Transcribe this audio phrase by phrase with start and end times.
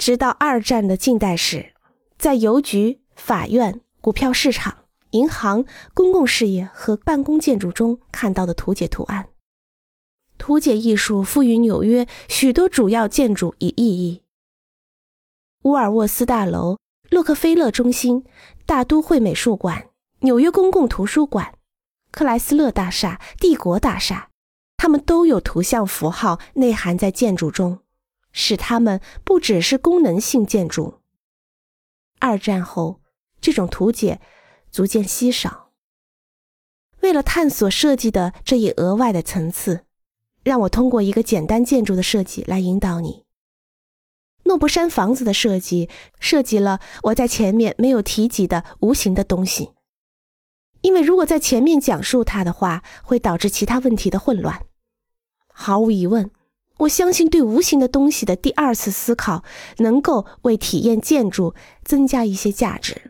[0.00, 1.74] 直到二战的近代史，
[2.16, 9.28] 在邮局、法院、股票市场、银行、公共事业和办公建筑中看到的图解图案。
[10.38, 14.22] 图解艺术赋予纽约许多主要建筑以意义：
[15.64, 16.78] 沃尔沃斯大楼、
[17.10, 18.24] 洛克菲勒中心、
[18.64, 19.88] 大都会美术馆、
[20.20, 21.52] 纽约公共图书馆、
[22.10, 24.30] 克莱斯勒大厦、帝国大厦，
[24.78, 27.80] 它们都有图像符号内涵在建筑中，
[28.32, 31.00] 使它们不只是功能性建筑。
[32.18, 33.00] 二战后，
[33.40, 34.20] 这种图解
[34.70, 35.70] 逐渐稀少。
[37.00, 39.86] 为了探索设计的这一额外的层次。
[40.42, 43.26] 让我通过一个简单建筑的设计来引导你。
[44.44, 49.72] 诺布山房子的设计涉及了我在前面没有提及的无形的东西，
[50.80, 54.66] 因为如果在前面讲述它的话，会导致其他问题的混乱。
[55.52, 56.30] 毫无疑问，
[56.80, 59.44] 我相信对无形的东西的第二次思考
[59.78, 63.09] 能够为体验建筑增加一些价值。